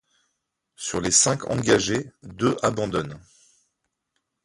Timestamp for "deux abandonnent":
2.23-3.19